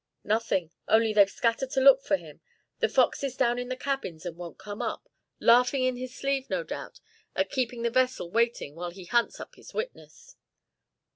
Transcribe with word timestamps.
"Nothing, 0.23 0.71
only 0.87 1.13
they've 1.13 1.29
scattered 1.29 1.69
to 1.69 1.79
look 1.79 2.01
for 2.01 2.17
him; 2.17 2.41
the 2.79 2.89
fox 2.89 3.23
is 3.23 3.37
down 3.37 3.59
in 3.59 3.69
the 3.69 3.75
cabins 3.75 4.25
and 4.25 4.35
won't 4.35 4.57
come 4.57 4.81
up, 4.81 5.07
laughing 5.39 5.83
in 5.83 5.95
his 5.95 6.15
sleeve, 6.17 6.49
no 6.49 6.63
doubt, 6.63 6.99
at 7.35 7.51
keeping 7.51 7.83
the 7.83 7.91
vessel 7.91 8.31
waiting 8.31 8.73
while 8.73 8.89
he 8.89 9.05
hunts 9.05 9.39
up 9.39 9.53
his 9.53 9.75
witness." 9.75 10.37